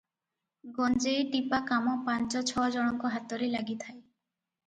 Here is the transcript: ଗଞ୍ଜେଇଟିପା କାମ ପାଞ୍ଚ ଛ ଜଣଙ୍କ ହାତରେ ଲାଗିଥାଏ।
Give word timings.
ଗଞ୍ଜେଇଟିପା 0.77 1.59
କାମ 1.71 1.93
ପାଞ୍ଚ 2.07 2.41
ଛ 2.51 2.65
ଜଣଙ୍କ 2.77 3.11
ହାତରେ 3.17 3.51
ଲାଗିଥାଏ। 3.57 3.95